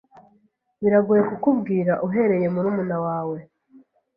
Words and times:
Biragoye 0.81 1.21
kukubwira 1.29 1.93
uhereye 2.07 2.47
murumuna 2.53 2.97
wawe. 3.05 3.37